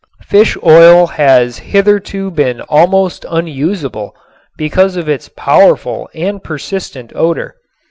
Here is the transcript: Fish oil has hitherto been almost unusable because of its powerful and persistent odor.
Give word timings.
Fish 0.23 0.57
oil 0.65 1.05
has 1.05 1.59
hitherto 1.59 2.31
been 2.31 2.59
almost 2.61 3.23
unusable 3.29 4.15
because 4.57 4.95
of 4.97 5.07
its 5.07 5.29
powerful 5.29 6.09
and 6.15 6.43
persistent 6.43 7.11
odor. 7.15 7.55